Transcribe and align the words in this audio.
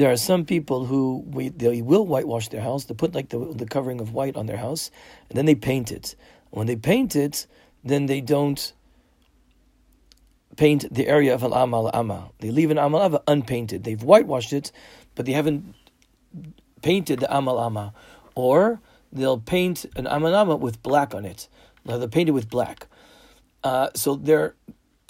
there 0.00 0.10
are 0.10 0.16
some 0.16 0.46
people 0.46 0.86
who 0.86 1.22
we, 1.26 1.50
they 1.50 1.82
will 1.82 2.06
whitewash 2.06 2.48
their 2.48 2.62
house. 2.62 2.84
They 2.84 2.94
put 2.94 3.14
like 3.14 3.28
the, 3.28 3.52
the 3.52 3.66
covering 3.66 4.00
of 4.00 4.14
white 4.14 4.34
on 4.34 4.46
their 4.46 4.56
house, 4.56 4.90
and 5.28 5.36
then 5.36 5.44
they 5.44 5.54
paint 5.54 5.92
it. 5.92 6.16
When 6.48 6.66
they 6.66 6.76
paint 6.76 7.14
it, 7.14 7.46
then 7.84 8.06
they 8.06 8.22
don't 8.22 8.72
paint 10.56 10.86
the 10.90 11.06
area 11.06 11.34
of 11.34 11.42
al 11.42 11.52
amal 11.52 11.90
ama. 11.92 12.30
They 12.38 12.50
leave 12.50 12.70
an 12.70 12.78
amal 12.78 13.02
ama 13.02 13.20
unpainted. 13.28 13.84
They've 13.84 14.02
whitewashed 14.02 14.54
it, 14.54 14.72
but 15.16 15.26
they 15.26 15.32
haven't 15.32 15.74
painted 16.80 17.20
the 17.20 17.36
amal 17.36 17.60
ama. 17.60 17.92
Or 18.34 18.80
they'll 19.12 19.38
paint 19.38 19.84
an 19.96 20.06
amal 20.06 20.34
ama 20.34 20.56
with 20.56 20.82
black 20.82 21.14
on 21.14 21.26
it. 21.26 21.46
Now 21.84 21.98
they'll 21.98 22.08
paint 22.08 22.30
it 22.30 22.32
with 22.32 22.48
black. 22.48 22.86
Uh, 23.62 23.90
so 23.94 24.14
there, 24.14 24.54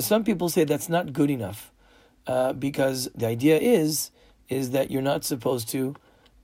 some 0.01 0.25
people 0.25 0.49
say 0.49 0.65
that's 0.65 0.89
not 0.89 1.13
good 1.13 1.31
enough 1.31 1.71
uh, 2.27 2.55
because 2.55 3.09
the 3.15 3.29
idea 3.29 3.57
is 3.57 4.11
is 4.51 4.73
that 4.73 4.91
you're 4.91 5.01
not 5.01 5.25
supposed 5.25 5.71
to 5.71 5.95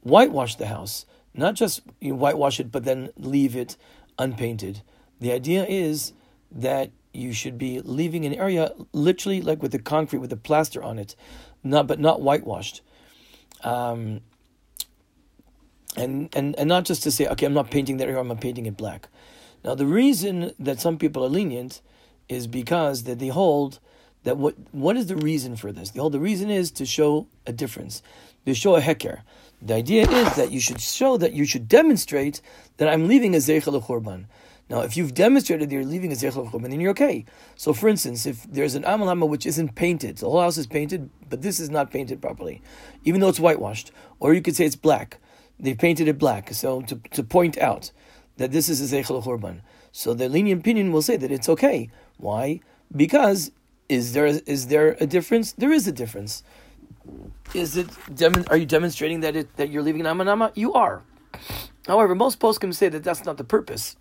whitewash 0.02 0.54
the 0.54 0.68
house, 0.68 1.04
not 1.34 1.54
just 1.54 1.82
you 2.00 2.14
whitewash 2.14 2.58
it 2.58 2.72
but 2.72 2.84
then 2.84 3.10
leave 3.18 3.54
it 3.54 3.76
unpainted. 4.18 4.80
The 5.20 5.32
idea 5.32 5.66
is 5.66 6.12
that 6.50 6.90
you 7.12 7.32
should 7.32 7.58
be 7.58 7.80
leaving 7.80 8.24
an 8.24 8.34
area 8.34 8.72
literally 8.92 9.42
like 9.42 9.62
with 9.62 9.72
the 9.72 9.78
concrete 9.78 10.20
with 10.20 10.30
the 10.30 10.36
plaster 10.36 10.82
on 10.82 10.98
it, 10.98 11.16
not 11.64 11.86
but 11.86 11.98
not 11.98 12.22
whitewashed. 12.22 12.80
Um, 13.64 14.20
and, 15.96 16.28
and 16.36 16.54
and 16.56 16.68
not 16.68 16.84
just 16.84 17.02
to 17.04 17.10
say, 17.10 17.26
okay, 17.26 17.46
I'm 17.46 17.54
not 17.54 17.70
painting 17.70 17.96
that 17.96 18.08
area, 18.08 18.20
I'm 18.20 18.36
painting 18.38 18.66
it 18.66 18.76
black. 18.76 19.08
Now 19.64 19.74
the 19.74 19.86
reason 19.86 20.52
that 20.58 20.80
some 20.80 20.98
people 20.98 21.24
are 21.24 21.28
lenient 21.28 21.80
is 22.28 22.46
because 22.46 23.04
that 23.04 23.18
they 23.18 23.28
hold 23.28 23.80
that 24.26 24.36
what 24.36 24.56
what 24.72 24.96
is 24.96 25.06
the 25.06 25.14
reason 25.14 25.54
for 25.54 25.70
this? 25.70 25.90
The 25.90 26.00
whole 26.00 26.10
the 26.10 26.18
reason 26.18 26.50
is 26.50 26.72
to 26.72 26.84
show 26.84 27.28
a 27.46 27.52
difference, 27.52 28.02
to 28.44 28.54
show 28.54 28.74
a 28.74 28.80
heker. 28.80 29.20
The 29.62 29.74
idea 29.74 30.02
is 30.02 30.34
that 30.34 30.50
you 30.50 30.58
should 30.58 30.80
show 30.80 31.16
that 31.16 31.32
you 31.32 31.44
should 31.46 31.68
demonstrate 31.68 32.40
that 32.78 32.88
I'm 32.88 33.06
leaving 33.06 33.36
a 33.36 33.38
zeicher 33.38 33.72
l'churban. 33.72 34.24
Now, 34.68 34.80
if 34.80 34.96
you've 34.96 35.14
demonstrated 35.14 35.70
that 35.70 35.74
you're 35.74 35.84
leaving 35.84 36.10
a 36.10 36.16
zeicher 36.16 36.44
l'churban, 36.44 36.70
then 36.70 36.80
you're 36.80 36.90
okay. 36.90 37.24
So, 37.54 37.72
for 37.72 37.88
instance, 37.88 38.26
if 38.26 38.42
there's 38.50 38.74
an 38.74 38.82
amalama 38.82 39.28
which 39.28 39.46
isn't 39.46 39.76
painted, 39.76 40.16
the 40.16 40.28
whole 40.28 40.40
house 40.40 40.58
is 40.58 40.66
painted, 40.66 41.08
but 41.30 41.42
this 41.42 41.60
is 41.60 41.70
not 41.70 41.92
painted 41.92 42.20
properly, 42.20 42.60
even 43.04 43.20
though 43.20 43.28
it's 43.28 43.38
whitewashed, 43.38 43.92
or 44.18 44.34
you 44.34 44.42
could 44.42 44.56
say 44.56 44.66
it's 44.66 44.74
black. 44.74 45.18
They've 45.60 45.78
painted 45.78 46.08
it 46.08 46.18
black, 46.18 46.52
so 46.52 46.82
to, 46.82 46.96
to 47.12 47.22
point 47.22 47.58
out 47.58 47.92
that 48.38 48.50
this 48.50 48.68
is 48.68 48.80
a 48.80 48.96
zeicher 48.96 49.10
l'churban. 49.10 49.60
So 49.92 50.14
the 50.14 50.28
lenient 50.28 50.62
opinion 50.62 50.90
will 50.90 51.00
say 51.00 51.16
that 51.16 51.30
it's 51.30 51.48
okay. 51.48 51.90
Why? 52.16 52.60
Because 52.94 53.52
is 53.88 54.12
there 54.12 54.26
is 54.26 54.68
there 54.68 54.96
a 55.00 55.06
difference? 55.06 55.52
There 55.52 55.72
is 55.72 55.86
a 55.86 55.92
difference. 55.92 56.42
Is 57.54 57.76
it? 57.76 57.88
Are 58.50 58.56
you 58.56 58.66
demonstrating 58.66 59.20
that 59.20 59.36
it 59.36 59.56
that 59.56 59.70
you're 59.70 59.82
leaving 59.82 60.06
an 60.06 60.06
amanama? 60.06 60.52
You 60.54 60.72
are. 60.74 61.02
However, 61.86 62.14
most 62.14 62.40
poskim 62.40 62.74
say 62.74 62.88
that 62.88 63.04
that's 63.04 63.24
not 63.24 63.36
the 63.36 63.44
purpose. 63.44 63.96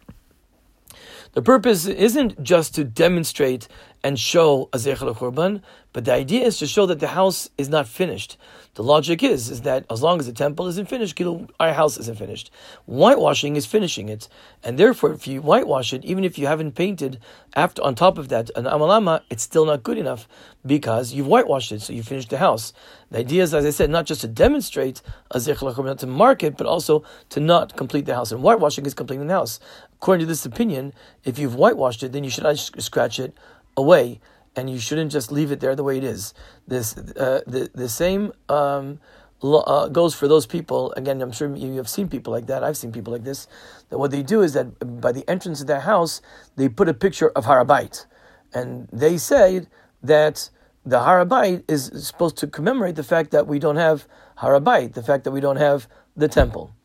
The 1.33 1.41
purpose 1.41 1.85
isn't 1.85 2.41
just 2.43 2.75
to 2.75 2.83
demonstrate 2.83 3.67
and 4.03 4.19
show 4.19 4.69
a 4.71 4.77
Zecher 4.77 5.01
L'churban, 5.01 5.61
but 5.91 6.05
the 6.05 6.13
idea 6.13 6.45
is 6.45 6.59
to 6.59 6.67
show 6.67 6.85
that 6.85 6.99
the 6.99 7.07
house 7.07 7.49
is 7.57 7.69
not 7.69 7.87
finished. 7.87 8.37
The 8.75 8.83
logic 8.83 9.23
is, 9.23 9.49
is 9.49 9.61
that 9.61 9.85
as 9.89 10.03
long 10.03 10.19
as 10.19 10.27
the 10.27 10.33
temple 10.33 10.67
isn't 10.67 10.89
finished, 10.89 11.19
our 11.59 11.73
house 11.73 11.97
isn't 11.97 12.17
finished. 12.17 12.51
Whitewashing 12.85 13.55
is 13.55 13.65
finishing 13.65 14.09
it. 14.09 14.27
And 14.63 14.77
therefore, 14.77 15.13
if 15.13 15.25
you 15.25 15.41
whitewash 15.41 15.93
it, 15.93 16.03
even 16.03 16.23
if 16.25 16.37
you 16.37 16.45
haven't 16.45 16.75
painted 16.75 17.19
after 17.55 17.81
on 17.81 17.95
top 17.95 18.17
of 18.17 18.27
that 18.29 18.51
an 18.55 18.65
amalama, 18.65 19.21
it's 19.29 19.43
still 19.43 19.65
not 19.65 19.83
good 19.83 19.97
enough 19.97 20.27
because 20.65 21.13
you've 21.13 21.27
whitewashed 21.27 21.71
it, 21.71 21.81
so 21.81 21.93
you 21.93 22.03
finished 22.03 22.29
the 22.29 22.37
house. 22.37 22.73
The 23.11 23.19
idea 23.19 23.43
is, 23.43 23.53
as 23.53 23.65
I 23.65 23.69
said, 23.69 23.89
not 23.89 24.05
just 24.05 24.21
to 24.21 24.27
demonstrate 24.27 25.01
a 25.31 25.37
Zecher 25.37 25.61
L'churban, 25.61 25.97
to 25.99 26.07
mark 26.07 26.43
it, 26.43 26.57
but 26.57 26.67
also 26.67 27.03
to 27.29 27.39
not 27.39 27.77
complete 27.77 28.05
the 28.05 28.15
house. 28.15 28.31
And 28.31 28.41
whitewashing 28.41 28.85
is 28.85 28.93
completing 28.93 29.25
the 29.27 29.33
house. 29.33 29.59
According 30.05 30.27
to 30.27 30.27
this 30.27 30.45
opinion, 30.45 30.93
if 31.23 31.39
you've 31.39 31.55
whitewashed 31.55 32.03
it, 32.03 32.11
then 32.11 32.23
you 32.23 32.29
should 32.29 32.45
scratch 32.59 33.17
it 33.19 33.33
away, 33.75 34.19
and 34.55 34.69
you 34.69 34.77
shouldn't 34.77 35.11
just 35.11 35.31
leave 35.31 35.51
it 35.51 35.61
there 35.61 35.75
the 35.75 35.83
way 35.83 35.97
it 35.97 36.03
is. 36.03 36.35
This 36.67 36.95
uh, 36.95 37.41
the 37.47 37.71
the 37.73 37.89
same 37.89 38.31
um, 38.47 38.99
uh, 39.41 39.87
goes 39.87 40.13
for 40.13 40.27
those 40.27 40.45
people. 40.45 40.93
Again, 40.95 41.23
I'm 41.23 41.31
sure 41.31 41.55
you 41.55 41.77
have 41.77 41.89
seen 41.89 42.07
people 42.07 42.31
like 42.31 42.45
that. 42.45 42.63
I've 42.63 42.77
seen 42.77 42.91
people 42.91 43.13
like 43.13 43.23
this. 43.23 43.47
That 43.89 43.97
what 43.97 44.11
they 44.11 44.21
do 44.21 44.43
is 44.43 44.53
that 44.53 45.01
by 45.01 45.11
the 45.11 45.27
entrance 45.27 45.61
of 45.61 45.65
their 45.65 45.79
house, 45.79 46.21
they 46.55 46.69
put 46.69 46.87
a 46.87 46.93
picture 46.93 47.29
of 47.29 47.45
Har 47.45 47.65
HaBayit, 47.65 48.05
and 48.53 48.87
they 48.93 49.17
say 49.17 49.65
that 50.03 50.51
the 50.85 50.99
Har 50.99 51.25
HaBayit 51.25 51.63
is 51.67 51.89
supposed 52.07 52.37
to 52.37 52.45
commemorate 52.45 52.95
the 52.95 53.03
fact 53.03 53.31
that 53.31 53.47
we 53.47 53.57
don't 53.57 53.77
have 53.77 54.07
Har 54.35 54.53
HaBayit, 54.53 54.93
the 54.93 55.01
fact 55.01 55.23
that 55.23 55.31
we 55.31 55.39
don't 55.39 55.57
have 55.57 55.87
the 56.15 56.27
temple. 56.27 56.75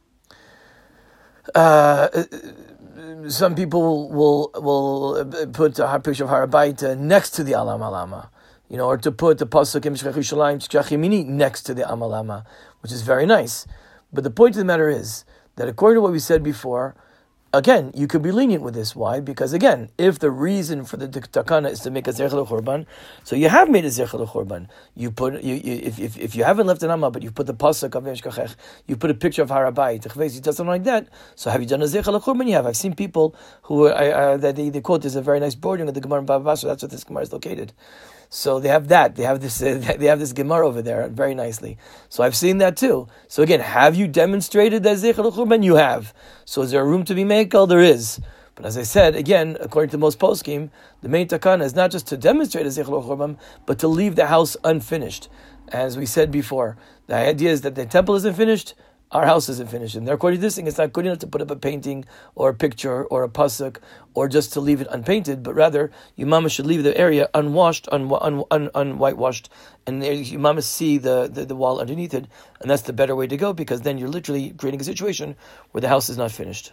Uh, 1.55 2.09
some 3.29 3.55
people 3.55 4.11
will 4.11 4.51
will 4.55 5.25
put 5.53 5.79
a 5.79 6.01
picture 6.01 6.25
of 6.25 6.31
Har 6.31 6.47
HaBayit 6.47 6.83
uh, 6.83 6.95
next 6.95 7.31
to 7.31 7.45
the 7.45 7.53
Alam 7.53 7.81
Alama, 7.81 8.31
you 8.69 8.77
know, 8.77 8.87
or 8.87 8.97
to 8.97 9.13
put 9.13 9.39
the 9.39 9.47
pasuk 9.47 9.87
in 9.87 9.95
Yimini 9.95 11.25
next 11.27 11.63
to 11.63 11.75
the 11.75 11.83
Amalama, 11.83 12.45
which 12.81 12.93
is 12.93 13.03
very 13.03 13.27
nice. 13.27 13.67
But 14.13 14.25
the 14.25 14.31
point 14.31 14.55
of 14.55 14.59
the 14.59 14.65
matter 14.65 14.89
is 14.89 15.25
that 15.57 15.69
according 15.69 15.97
to 15.97 16.01
what 16.03 16.13
we 16.13 16.19
said 16.19 16.43
before, 16.43 16.95
again, 17.53 17.91
you 17.95 18.07
could 18.07 18.23
be 18.23 18.31
lenient 18.33 18.63
with 18.63 18.75
this. 18.75 18.95
Why? 18.95 19.21
Because 19.21 19.53
again, 19.53 19.91
if 19.99 20.19
the 20.19 20.31
reason 20.31 20.85
for 20.85 20.97
the 20.97 21.09
takana 21.09 21.71
is 21.71 21.81
to 21.81 21.91
make 21.91 22.07
a 22.07 22.11
zecher 22.11 22.33
l'churban, 22.33 22.87
so 23.25 23.37
you 23.37 23.49
have 23.49 23.69
made 23.69 23.85
a 23.85 23.89
zecher 23.89 24.19
l'churban. 24.19 24.69
You 24.95 25.11
put 25.11 25.43
you, 25.43 25.55
you, 25.55 25.81
if, 25.83 25.99
if, 25.99 26.19
if 26.19 26.35
you 26.35 26.45
haven't 26.45 26.67
left 26.67 26.83
an 26.83 26.91
amma, 26.91 27.11
but 27.11 27.23
you 27.23 27.31
put 27.31 27.47
the 27.47 27.55
pasuk 27.55 27.95
of 27.95 28.05
Yeshkachech, 28.05 28.55
you 28.87 28.97
put 28.97 29.11
a 29.11 29.15
picture 29.15 29.43
of 29.43 29.51
Har 29.51 29.71
HaBayit. 29.71 30.33
He 30.33 30.41
does 30.41 30.57
something 30.57 30.71
like 30.71 30.85
that. 30.85 31.09
So 31.35 31.51
have 31.51 31.61
you 31.61 31.67
done 31.67 31.83
a 31.83 31.87
zecher 31.87 32.13
l'churban? 32.13 32.47
You 32.47 32.55
have. 32.55 32.67
I've 32.67 32.77
seen 32.77 32.95
people 32.95 33.35
who 33.63 33.87
are, 33.87 34.39
that 34.39 34.57
they, 34.57 34.71
they 34.71 34.81
quote. 34.81 35.03
There's 35.03 35.17
a 35.17 35.23
very 35.23 35.41
nice 35.41 35.55
boarding 35.55 35.89
of 35.89 35.95
the 35.95 36.01
Gemara 36.01 36.21
in 36.21 36.27
Bava 36.27 36.57
so 36.57 36.69
That's 36.69 36.83
what 36.83 36.91
this 36.91 37.05
Gemara 37.05 37.23
is 37.23 37.33
located. 37.33 37.73
So 38.33 38.61
they 38.61 38.69
have 38.69 38.87
that. 38.89 39.17
They 39.17 39.25
have 39.25 39.41
this. 39.41 39.61
Uh, 39.61 39.95
they 39.99 40.07
have 40.07 40.21
this 40.21 40.33
Gemara 40.33 40.67
over 40.67 40.83
there 40.83 41.09
very 41.09 41.35
nicely. 41.35 41.79
So 42.09 42.23
I've 42.23 42.37
seen 42.37 42.59
that 42.59 42.77
too. 42.77 43.09
So 43.27 43.43
again, 43.43 43.61
have 43.61 43.97
you 43.97 44.07
demonstrated 44.07 44.85
that 44.85 44.99
Zeicher 44.99 45.25
L'churban? 45.25 45.65
You 45.65 45.75
have. 45.75 46.15
So 46.45 46.63
is 46.63 46.71
there 46.71 46.83
a 46.83 46.85
room 46.85 47.05
to 47.05 47.15
be 47.15 47.25
made? 47.25 47.40
Oh, 47.41 47.65
there 47.65 47.81
is. 47.81 48.21
But 48.55 48.67
as 48.67 48.77
I 48.77 48.83
said, 48.83 49.17
again, 49.17 49.57
according 49.61 49.89
to 49.93 49.99
most 49.99 50.19
poskim, 50.19 50.69
the 51.01 51.09
main 51.09 51.27
takana 51.27 51.63
is 51.63 51.75
not 51.75 51.91
just 51.91 52.07
to 52.09 52.19
demonstrate 52.19 52.67
a 52.67 52.69
Zeicher 52.69 52.89
L'churban, 52.89 53.39
but 53.65 53.79
to 53.79 53.89
leave 53.89 54.15
the 54.15 54.27
house 54.27 54.59
unfinished. 54.63 55.31
As 55.73 55.97
we 55.97 56.05
said 56.05 56.31
before, 56.31 56.77
the 57.07 57.15
idea 57.15 57.51
is 57.51 57.63
that 57.63 57.77
the 57.77 57.87
temple 57.87 58.15
isn't 58.17 58.37
finished, 58.37 58.75
our 59.13 59.25
house 59.25 59.49
isn't 59.49 59.71
finished. 59.71 59.95
And 59.95 60.07
according 60.07 60.41
to 60.41 60.43
this 60.43 60.57
thing, 60.57 60.67
it's 60.67 60.77
not 60.77 60.93
good 60.93 61.07
enough 61.07 61.21
to 61.21 61.27
put 61.27 61.41
up 61.41 61.51
a 61.51 61.57
painting 61.57 62.05
or 62.35 62.51
a 62.51 62.55
picture 62.55 63.05
or 63.05 63.25
a 63.25 63.31
pasuk 63.31 63.79
or 64.13 64.29
just 64.29 64.53
to 64.53 64.61
leave 64.61 64.83
it 64.83 64.89
unpainted, 64.91 65.43
but 65.43 65.55
rather 65.55 65.91
your 66.17 66.29
mama 66.29 66.51
should 66.51 66.67
leave 66.67 66.83
the 66.83 66.95
area 66.99 67.31
unwashed, 67.33 67.89
un, 67.91 68.13
un, 68.21 68.45
un, 68.51 68.69
unwhitewashed, 68.75 69.49
and 69.87 70.05
your 70.05 70.39
mama 70.39 70.61
see 70.61 70.99
the, 70.99 71.31
the, 71.33 71.47
the 71.47 71.57
wall 71.57 71.81
underneath 71.81 72.13
it. 72.13 72.27
And 72.61 72.71
that's 72.71 72.83
the 72.83 72.93
better 72.93 73.17
way 73.17 73.27
to 73.27 73.39
go 73.39 73.55
because 73.55 73.81
then 73.81 73.97
you're 73.97 74.09
literally 74.09 74.51
creating 74.51 74.83
a 74.83 74.85
situation 74.85 75.35
where 75.71 75.81
the 75.81 75.89
house 75.89 76.11
is 76.11 76.19
not 76.19 76.31
finished. 76.31 76.73